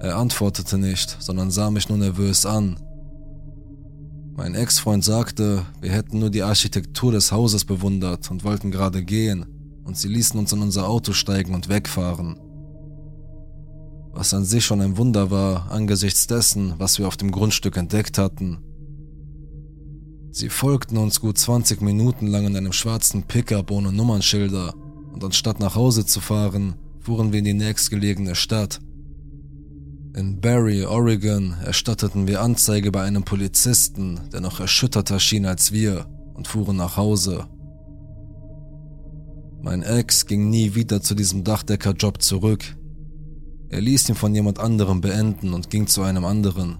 [0.00, 2.78] Er antwortete nicht, sondern sah mich nur nervös an.
[4.36, 9.46] Mein Ex-Freund sagte, wir hätten nur die Architektur des Hauses bewundert und wollten gerade gehen,
[9.84, 12.38] und sie ließen uns in unser Auto steigen und wegfahren.
[14.12, 18.18] Was an sich schon ein Wunder war, angesichts dessen, was wir auf dem Grundstück entdeckt
[18.18, 18.58] hatten.
[20.32, 24.74] Sie folgten uns gut 20 Minuten lang in einem schwarzen Pickup ohne Nummernschilder
[25.14, 28.80] und anstatt nach Hause zu fahren, fuhren wir in die nächstgelegene Stadt.
[30.16, 36.06] In Barry, Oregon, erstatteten wir Anzeige bei einem Polizisten, der noch erschütterter schien als wir,
[36.32, 37.46] und fuhren nach Hause.
[39.60, 42.64] Mein Ex ging nie wieder zu diesem Dachdeckerjob zurück.
[43.68, 46.78] Er ließ ihn von jemand anderem beenden und ging zu einem anderen.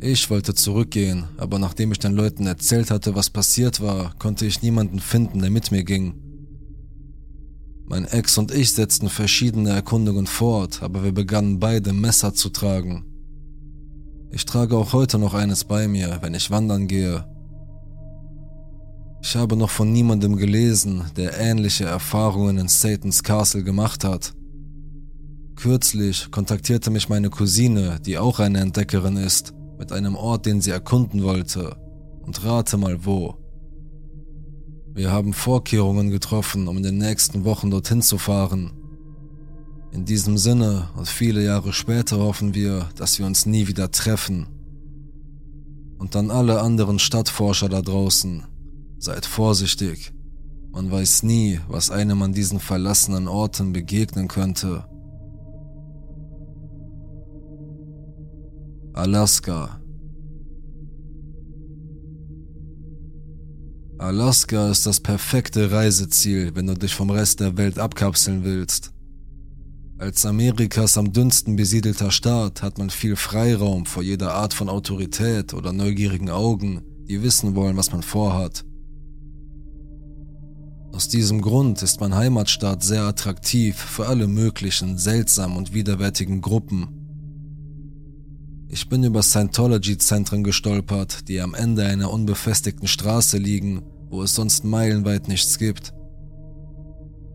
[0.00, 4.62] Ich wollte zurückgehen, aber nachdem ich den Leuten erzählt hatte, was passiert war, konnte ich
[4.62, 6.29] niemanden finden, der mit mir ging.
[7.90, 13.04] Mein Ex und ich setzten verschiedene Erkundungen fort, aber wir begannen beide Messer zu tragen.
[14.30, 17.24] Ich trage auch heute noch eines bei mir, wenn ich wandern gehe.
[19.24, 24.34] Ich habe noch von niemandem gelesen, der ähnliche Erfahrungen in Satan's Castle gemacht hat.
[25.56, 30.70] Kürzlich kontaktierte mich meine Cousine, die auch eine Entdeckerin ist, mit einem Ort, den sie
[30.70, 31.76] erkunden wollte.
[32.22, 33.39] Und rate mal wo.
[34.92, 38.72] Wir haben Vorkehrungen getroffen, um in den nächsten Wochen dorthin zu fahren.
[39.92, 44.46] In diesem Sinne und viele Jahre später hoffen wir, dass wir uns nie wieder treffen.
[45.98, 48.44] Und an alle anderen Stadtforscher da draußen,
[48.98, 50.12] seid vorsichtig.
[50.72, 54.84] Man weiß nie, was einem an diesen verlassenen Orten begegnen könnte.
[58.92, 59.79] Alaska
[64.00, 68.92] Alaska ist das perfekte Reiseziel, wenn du dich vom Rest der Welt abkapseln willst.
[69.98, 75.52] Als Amerikas am dünnsten besiedelter Staat hat man viel Freiraum vor jeder Art von Autorität
[75.52, 78.64] oder neugierigen Augen, die wissen wollen, was man vorhat.
[80.94, 86.99] Aus diesem Grund ist mein Heimatstaat sehr attraktiv für alle möglichen seltsamen und widerwärtigen Gruppen.
[88.72, 94.64] Ich bin über Scientology-Zentren gestolpert, die am Ende einer unbefestigten Straße liegen, wo es sonst
[94.64, 95.92] meilenweit nichts gibt.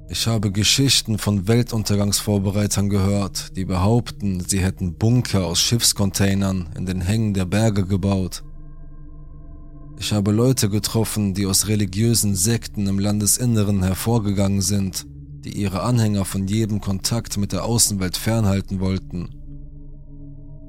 [0.08, 7.02] Ich habe Geschichten von Weltuntergangsvorbereitern gehört, die behaupten, sie hätten Bunker aus Schiffscontainern in den
[7.02, 8.44] Hängen der Berge gebaut.
[10.00, 15.06] Ich habe Leute getroffen, die aus religiösen Sekten im Landesinneren hervorgegangen sind,
[15.44, 19.45] die ihre Anhänger von jedem Kontakt mit der Außenwelt fernhalten wollten.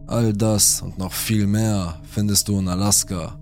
[0.09, 3.41] All das und noch viel mehr findest du in Alaska.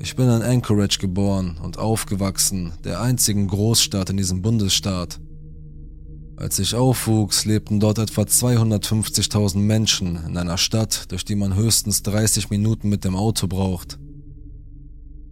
[0.00, 5.20] Ich bin in Anchorage geboren und aufgewachsen, der einzigen Großstadt in diesem Bundesstaat.
[6.36, 12.02] Als ich aufwuchs, lebten dort etwa 250.000 Menschen in einer Stadt, durch die man höchstens
[12.02, 13.98] 30 Minuten mit dem Auto braucht.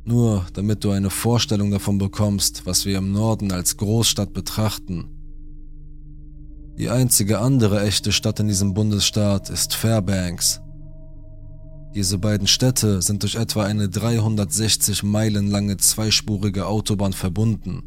[0.05, 5.14] Nur damit du eine Vorstellung davon bekommst, was wir im Norden als Großstadt betrachten.
[6.77, 10.61] Die einzige andere echte Stadt in diesem Bundesstaat ist Fairbanks.
[11.95, 17.85] Diese beiden Städte sind durch etwa eine 360 Meilen lange zweispurige Autobahn verbunden.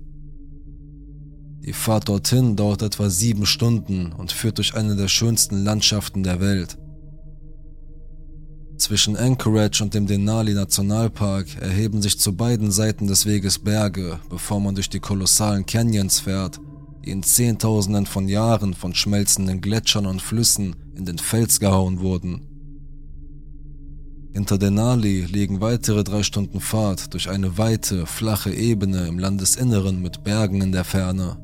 [1.66, 6.40] Die Fahrt dorthin dauert etwa sieben Stunden und führt durch eine der schönsten Landschaften der
[6.40, 6.78] Welt.
[8.78, 14.62] Zwischen Anchorage und dem Denali Nationalpark erheben sich zu beiden Seiten des Weges Berge, bevor
[14.62, 16.62] man durch die kolossalen Canyons fährt,
[17.08, 22.42] die in Zehntausenden von Jahren von schmelzenden Gletschern und Flüssen in den Fels gehauen wurden.
[24.34, 30.26] Hinter Denali liegen weitere drei Stunden Fahrt durch eine weite, flache Ebene im Landesinneren mit
[30.26, 31.38] Bergen in der Ferne.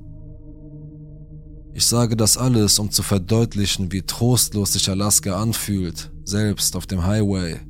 [1.73, 7.05] Ich sage das alles, um zu verdeutlichen, wie trostlos sich Alaska anfühlt, selbst auf dem
[7.05, 7.61] Highway.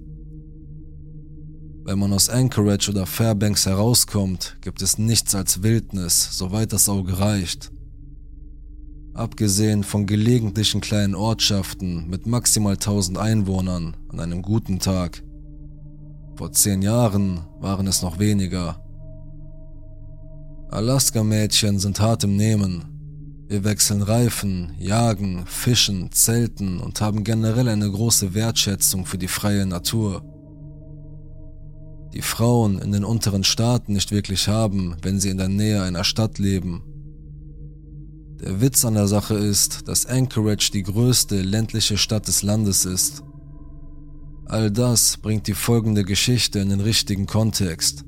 [1.85, 7.19] Wenn man aus Anchorage oder Fairbanks herauskommt, gibt es nichts als Wildnis, soweit das Auge
[7.19, 7.71] reicht.
[9.13, 15.23] Abgesehen von gelegentlichen kleinen Ortschaften mit maximal 1000 Einwohnern an einem guten Tag.
[16.35, 18.79] Vor zehn Jahren waren es noch weniger.
[20.71, 22.93] Alaska-Mädchen sind hart im Nehmen,
[23.53, 29.67] wir wechseln Reifen, jagen, fischen, zelten und haben generell eine große Wertschätzung für die freie
[29.67, 30.23] Natur.
[32.13, 36.03] Die Frauen in den unteren Staaten nicht wirklich haben, wenn sie in der Nähe einer
[36.03, 36.81] Stadt leben.
[38.43, 43.23] Der Witz an der Sache ist, dass Anchorage die größte ländliche Stadt des Landes ist.
[44.47, 48.03] All das bringt die folgende Geschichte in den richtigen Kontext.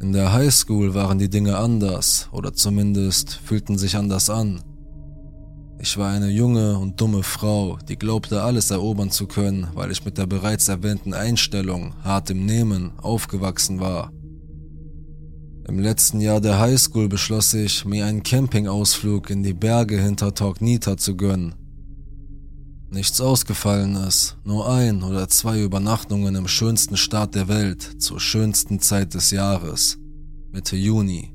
[0.00, 4.62] In der Highschool waren die Dinge anders oder zumindest fühlten sich anders an.
[5.80, 10.04] Ich war eine junge und dumme Frau, die glaubte alles erobern zu können, weil ich
[10.04, 14.12] mit der bereits erwähnten Einstellung, hart im Nehmen, aufgewachsen war.
[15.66, 20.98] Im letzten Jahr der Highschool beschloss ich, mir einen Campingausflug in die Berge hinter Torgnita
[20.98, 21.54] zu gönnen.
[22.90, 29.14] Nichts Ausgefallenes, nur ein oder zwei Übernachtungen im schönsten Staat der Welt zur schönsten Zeit
[29.14, 29.98] des Jahres,
[30.52, 31.32] Mitte Juni.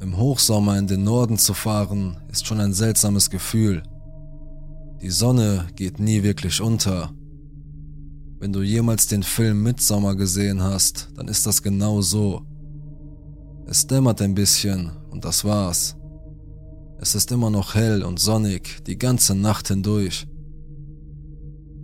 [0.00, 3.82] Im Hochsommer in den Norden zu fahren, ist schon ein seltsames Gefühl.
[5.02, 7.12] Die Sonne geht nie wirklich unter.
[8.38, 12.42] Wenn du jemals den Film Midsommer gesehen hast, dann ist das genau so.
[13.68, 15.96] Es dämmert ein bisschen und das war's.
[16.98, 20.28] Es ist immer noch hell und sonnig, die ganze Nacht hindurch.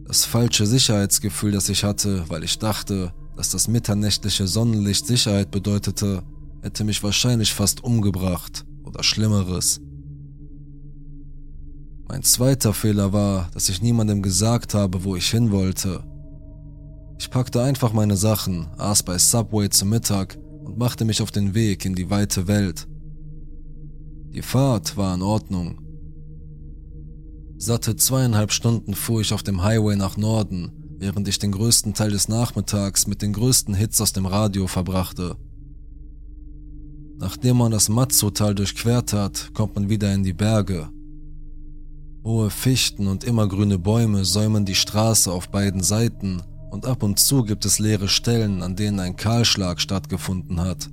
[0.06, 6.22] Das falsche Sicherheitsgefühl, das ich hatte, weil ich dachte, dass das mitternächtliche Sonnenlicht Sicherheit bedeutete,
[6.62, 9.80] hätte mich wahrscheinlich fast umgebracht oder Schlimmeres.
[12.08, 16.04] Mein zweiter Fehler war, dass ich niemandem gesagt habe, wo ich hin wollte.
[17.18, 20.38] Ich packte einfach meine Sachen, aß bei Subway zum Mittag
[20.72, 22.88] und machte mich auf den Weg in die weite Welt.
[24.34, 25.78] Die Fahrt war in Ordnung.
[27.58, 32.10] Satte zweieinhalb Stunden fuhr ich auf dem Highway nach Norden, während ich den größten Teil
[32.10, 35.36] des Nachmittags mit den größten Hits aus dem Radio verbrachte.
[37.18, 40.88] Nachdem man das Matzo-Tal durchquert hat, kommt man wieder in die Berge.
[42.24, 46.42] Hohe Fichten und immergrüne Bäume säumen die Straße auf beiden Seiten
[46.72, 50.88] und ab und zu gibt es leere Stellen, an denen ein Kahlschlag stattgefunden hat.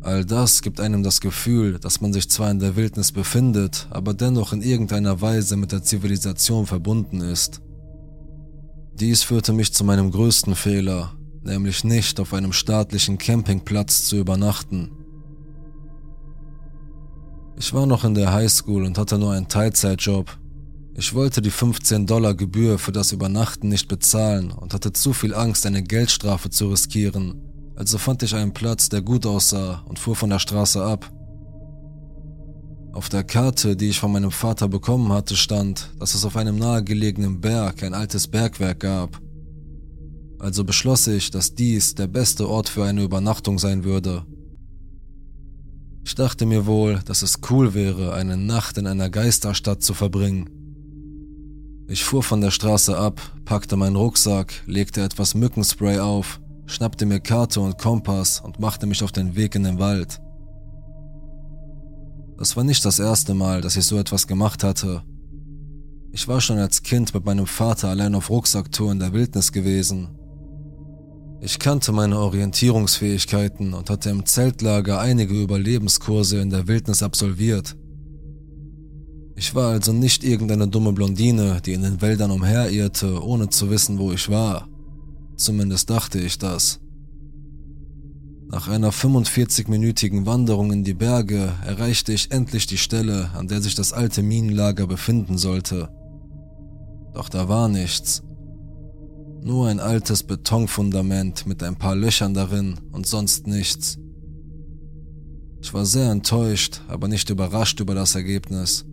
[0.00, 4.14] All das gibt einem das Gefühl, dass man sich zwar in der Wildnis befindet, aber
[4.14, 7.60] dennoch in irgendeiner Weise mit der Zivilisation verbunden ist.
[8.94, 11.12] Dies führte mich zu meinem größten Fehler,
[11.44, 14.90] nämlich nicht auf einem staatlichen Campingplatz zu übernachten.
[17.56, 20.36] Ich war noch in der Highschool und hatte nur einen Teilzeitjob,
[20.98, 25.32] ich wollte die 15 Dollar Gebühr für das Übernachten nicht bezahlen und hatte zu viel
[25.32, 27.40] Angst, eine Geldstrafe zu riskieren,
[27.76, 31.08] also fand ich einen Platz, der gut aussah und fuhr von der Straße ab.
[32.92, 36.56] Auf der Karte, die ich von meinem Vater bekommen hatte, stand, dass es auf einem
[36.56, 39.20] nahegelegenen Berg ein altes Bergwerk gab.
[40.40, 44.26] Also beschloss ich, dass dies der beste Ort für eine Übernachtung sein würde.
[46.04, 50.57] Ich dachte mir wohl, dass es cool wäre, eine Nacht in einer Geisterstadt zu verbringen.
[51.90, 57.18] Ich fuhr von der Straße ab, packte meinen Rucksack, legte etwas Mückenspray auf, schnappte mir
[57.18, 60.20] Karte und Kompass und machte mich auf den Weg in den Wald.
[62.36, 65.02] Das war nicht das erste Mal, dass ich so etwas gemacht hatte.
[66.12, 70.10] Ich war schon als Kind mit meinem Vater allein auf Rucksacktour in der Wildnis gewesen.
[71.40, 77.77] Ich kannte meine Orientierungsfähigkeiten und hatte im Zeltlager einige Überlebenskurse in der Wildnis absolviert.
[79.38, 84.00] Ich war also nicht irgendeine dumme Blondine, die in den Wäldern umherirrte, ohne zu wissen,
[84.00, 84.66] wo ich war.
[85.36, 86.80] Zumindest dachte ich das.
[88.50, 93.76] Nach einer 45-minütigen Wanderung in die Berge erreichte ich endlich die Stelle, an der sich
[93.76, 95.88] das alte Minenlager befinden sollte.
[97.14, 98.24] Doch da war nichts.
[99.40, 103.98] Nur ein altes Betonfundament mit ein paar Löchern darin und sonst nichts.
[105.62, 108.84] Ich war sehr enttäuscht, aber nicht überrascht über das Ergebnis.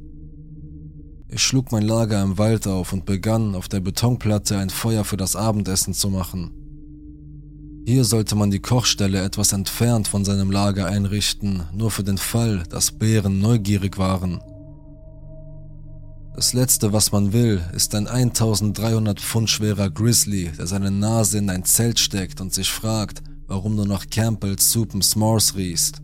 [1.28, 5.18] Ich schlug mein Lager im Wald auf und begann, auf der Betonplatte ein Feuer für
[5.18, 6.52] das Abendessen zu machen.
[7.88, 12.64] Hier sollte man die Kochstelle etwas entfernt von seinem Lager einrichten, nur für den Fall,
[12.70, 14.42] dass Bären neugierig waren.
[16.36, 21.50] Das letzte, was man will, ist ein 1300 Pfund schwerer Grizzly, der seine Nase in
[21.50, 26.02] ein Zelt steckt und sich fragt, warum du nach Campbell's and S'mores riechst.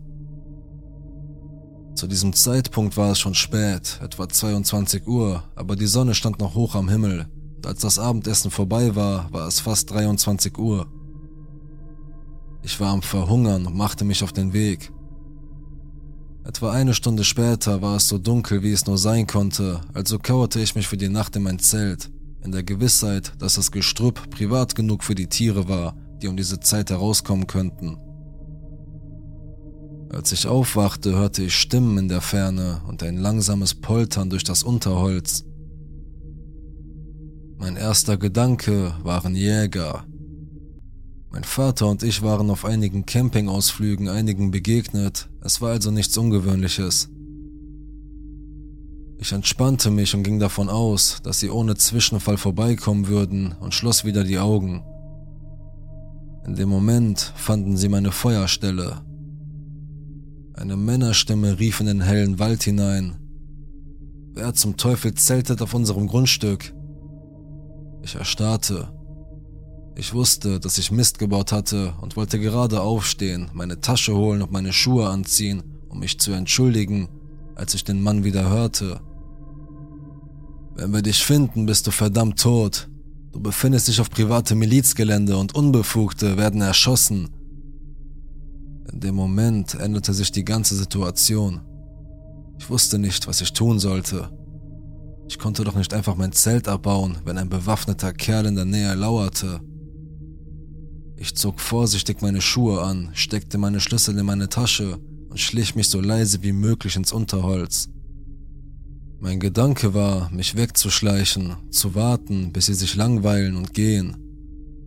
[2.02, 6.56] Zu diesem Zeitpunkt war es schon spät, etwa 22 Uhr, aber die Sonne stand noch
[6.56, 7.28] hoch am Himmel.
[7.54, 10.88] Und als das Abendessen vorbei war, war es fast 23 Uhr.
[12.64, 14.90] Ich war am Verhungern und machte mich auf den Weg.
[16.42, 20.58] Etwa eine Stunde später war es so dunkel, wie es nur sein konnte, also kauerte
[20.58, 22.10] ich mich für die Nacht in mein Zelt,
[22.42, 26.58] in der Gewissheit, dass das Gestrüpp privat genug für die Tiere war, die um diese
[26.58, 27.96] Zeit herauskommen könnten.
[30.12, 34.62] Als ich aufwachte, hörte ich Stimmen in der Ferne und ein langsames Poltern durch das
[34.62, 35.44] Unterholz.
[37.56, 40.04] Mein erster Gedanke waren Jäger.
[41.30, 47.08] Mein Vater und ich waren auf einigen Campingausflügen einigen begegnet, es war also nichts Ungewöhnliches.
[49.16, 54.04] Ich entspannte mich und ging davon aus, dass sie ohne Zwischenfall vorbeikommen würden und schloss
[54.04, 54.84] wieder die Augen.
[56.44, 59.00] In dem Moment fanden sie meine Feuerstelle,
[60.54, 63.16] eine Männerstimme rief in den hellen Wald hinein.
[64.34, 66.74] Wer zum Teufel zeltet auf unserem Grundstück?
[68.02, 68.88] Ich erstarrte.
[69.94, 74.50] Ich wusste, dass ich Mist gebaut hatte und wollte gerade aufstehen, meine Tasche holen und
[74.50, 77.08] meine Schuhe anziehen, um mich zu entschuldigen,
[77.54, 79.00] als ich den Mann wieder hörte.
[80.74, 82.88] Wenn wir dich finden, bist du verdammt tot.
[83.32, 87.28] Du befindest dich auf private Milizgelände und Unbefugte werden erschossen.
[88.90, 91.60] In dem Moment änderte sich die ganze Situation.
[92.58, 94.30] Ich wusste nicht, was ich tun sollte.
[95.28, 98.94] Ich konnte doch nicht einfach mein Zelt abbauen, wenn ein bewaffneter Kerl in der Nähe
[98.94, 99.60] lauerte.
[101.16, 104.98] Ich zog vorsichtig meine Schuhe an, steckte meine Schlüssel in meine Tasche
[105.30, 107.88] und schlich mich so leise wie möglich ins Unterholz.
[109.20, 114.16] Mein Gedanke war, mich wegzuschleichen, zu warten, bis sie sich langweilen und gehen,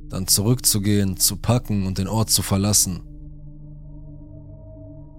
[0.10, 3.02] dann zurückzugehen, zu packen und den Ort zu verlassen.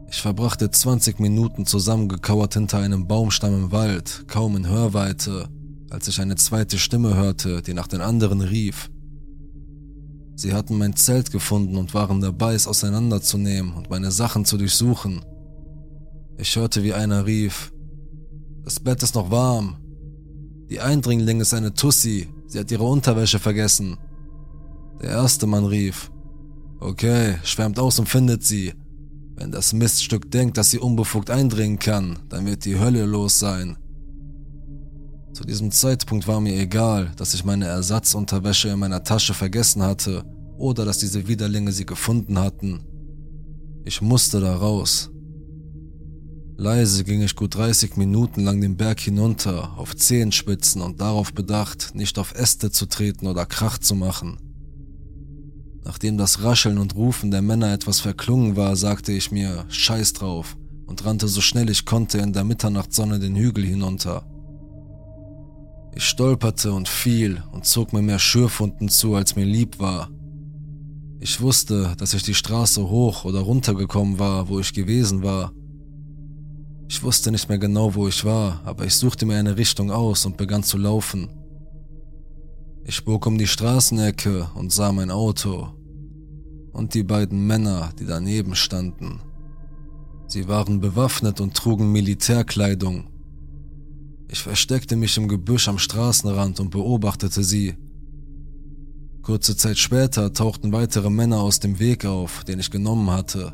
[0.09, 5.49] Ich verbrachte 20 Minuten zusammengekauert hinter einem Baumstamm im Wald, kaum in Hörweite,
[5.91, 8.89] als ich eine zweite Stimme hörte, die nach den anderen rief.
[10.37, 15.25] Sie hatten mein Zelt gefunden und waren dabei, es auseinanderzunehmen und meine Sachen zu durchsuchen.
[16.39, 17.73] Ich hörte, wie einer rief,
[18.63, 19.77] das Bett ist noch warm.
[20.71, 23.97] Die Eindringling ist eine Tussi, sie hat ihre Unterwäsche vergessen.
[25.03, 26.11] Der erste Mann rief,
[26.81, 28.75] okay, schwärmt aus und findet sie.
[29.37, 33.77] Wenn das Miststück denkt, dass sie unbefugt eindringen kann, dann wird die Hölle los sein.
[35.35, 40.25] Zu diesem Zeitpunkt war mir egal, dass ich meine Ersatzunterwäsche in meiner Tasche vergessen hatte
[40.57, 42.81] oder dass diese Widerlinge sie gefunden hatten.
[43.85, 45.11] Ich musste da raus.
[46.57, 51.95] Leise ging ich gut 30 Minuten lang den Berg hinunter, auf Zehenspitzen und darauf bedacht,
[51.95, 54.39] nicht auf Äste zu treten oder Krach zu machen.
[55.87, 60.57] Nachdem das Rascheln und Rufen der Männer etwas verklungen war, sagte ich mir Scheiß drauf
[60.85, 64.27] und rannte so schnell ich konnte in der Mitternachtssonne den Hügel hinunter.
[65.95, 70.11] Ich stolperte und fiel und zog mir mehr Schürfunden zu, als mir lieb war.
[71.21, 75.53] Ich wusste, dass ich die Straße hoch oder runter gekommen war, wo ich gewesen war.
[76.89, 80.27] Ich wusste nicht mehr genau, wo ich war, aber ich suchte mir eine Richtung aus
[80.27, 81.29] und begann zu laufen.
[82.89, 85.69] Ich bog um die Straßenecke und sah mein Auto
[86.73, 89.21] und die beiden Männer, die daneben standen.
[90.29, 93.09] Sie waren bewaffnet und trugen Militärkleidung
[94.29, 97.75] ich versteckte mich im Gebüsch am Straßenrand und beobachtete sie.
[99.23, 103.53] Kurze Zeit später tauchten weitere Männer aus dem Weg auf, den ich genommen hatte.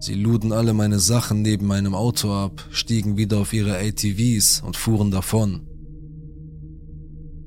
[0.00, 4.76] Sie luden alle meine Sachen neben meinem Auto ab, stiegen wieder auf ihre ATVs und
[4.76, 5.62] fuhren davon.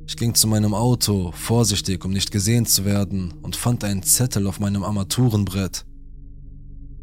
[0.08, 4.48] Ich ging zu meinem Auto, vorsichtig, um nicht gesehen zu werden, und fand einen Zettel
[4.48, 5.86] auf meinem Armaturenbrett.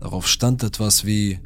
[0.01, 1.39] Darauf stand etwas wie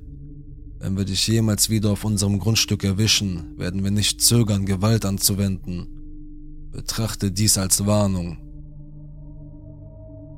[0.80, 5.88] wenn wir dich jemals wieder auf unserem Grundstück erwischen, werden wir nicht zögern, Gewalt anzuwenden.
[6.70, 8.38] Betrachte dies als Warnung.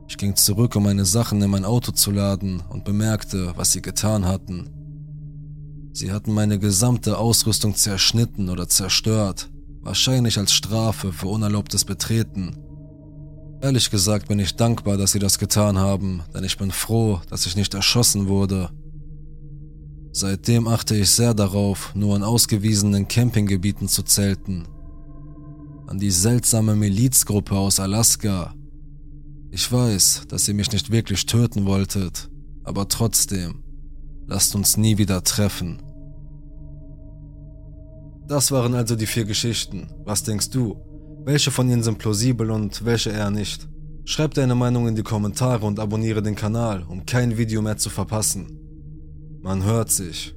[0.09, 3.83] Ich ging zurück, um meine Sachen in mein Auto zu laden und bemerkte, was sie
[3.83, 4.71] getan hatten.
[5.93, 9.51] Sie hatten meine gesamte Ausrüstung zerschnitten oder zerstört,
[9.81, 12.57] wahrscheinlich als Strafe für unerlaubtes Betreten.
[13.63, 17.47] Ehrlich gesagt bin ich dankbar, dass sie das getan haben, denn ich bin froh, dass
[17.47, 18.71] ich nicht erschossen wurde
[20.13, 24.67] Seitdem achte ich sehr darauf, nur in ausgewiesenen Campinggebieten zu zelten.
[25.87, 28.55] An die seltsame Milizgruppe aus Alaska.
[29.53, 32.29] Ich weiß, dass ihr mich nicht wirklich töten wolltet,
[32.65, 33.63] aber trotzdem,
[34.27, 35.81] lasst uns nie wieder treffen.
[38.31, 39.89] Das waren also die vier Geschichten.
[40.05, 40.77] Was denkst du?
[41.25, 43.67] Welche von ihnen sind plausibel und welche eher nicht?
[44.05, 47.91] Schreib deine Meinung in die Kommentare und abonniere den Kanal, um kein Video mehr zu
[47.91, 48.47] verpassen.
[49.43, 50.33] Man hört sich.